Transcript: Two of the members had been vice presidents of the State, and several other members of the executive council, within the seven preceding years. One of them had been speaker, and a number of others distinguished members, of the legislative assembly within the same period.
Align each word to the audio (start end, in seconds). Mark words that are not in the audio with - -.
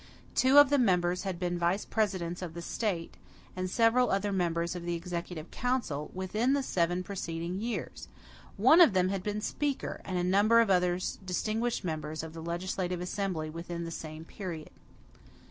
Two 0.33 0.57
of 0.57 0.71
the 0.71 0.79
members 0.79 1.25
had 1.25 1.37
been 1.37 1.59
vice 1.59 1.85
presidents 1.85 2.41
of 2.41 2.55
the 2.55 2.61
State, 2.63 3.17
and 3.55 3.69
several 3.69 4.09
other 4.09 4.31
members 4.31 4.75
of 4.75 4.81
the 4.83 4.95
executive 4.95 5.51
council, 5.51 6.09
within 6.15 6.53
the 6.53 6.63
seven 6.63 7.03
preceding 7.03 7.59
years. 7.61 8.07
One 8.57 8.81
of 8.81 8.93
them 8.93 9.09
had 9.09 9.21
been 9.21 9.41
speaker, 9.41 10.01
and 10.03 10.17
a 10.17 10.23
number 10.23 10.59
of 10.59 10.71
others 10.71 11.19
distinguished 11.23 11.83
members, 11.83 12.23
of 12.23 12.33
the 12.33 12.41
legislative 12.41 12.99
assembly 12.99 13.51
within 13.51 13.83
the 13.83 13.91
same 13.91 14.25
period. 14.25 14.71